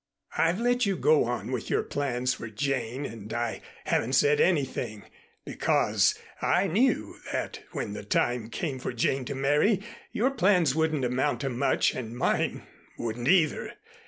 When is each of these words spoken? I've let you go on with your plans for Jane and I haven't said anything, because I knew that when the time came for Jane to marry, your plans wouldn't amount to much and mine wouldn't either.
I've 0.35 0.59
let 0.59 0.87
you 0.87 0.97
go 0.97 1.25
on 1.25 1.51
with 1.51 1.69
your 1.69 1.83
plans 1.83 2.33
for 2.33 2.49
Jane 2.49 3.05
and 3.05 3.31
I 3.31 3.61
haven't 3.85 4.13
said 4.13 4.41
anything, 4.41 5.03
because 5.45 6.17
I 6.41 6.65
knew 6.65 7.19
that 7.31 7.59
when 7.73 7.93
the 7.93 8.03
time 8.03 8.49
came 8.49 8.79
for 8.79 8.93
Jane 8.93 9.25
to 9.25 9.35
marry, 9.35 9.79
your 10.11 10.31
plans 10.31 10.73
wouldn't 10.73 11.05
amount 11.05 11.41
to 11.41 11.49
much 11.51 11.93
and 11.93 12.17
mine 12.17 12.63
wouldn't 12.97 13.27
either. 13.27 13.73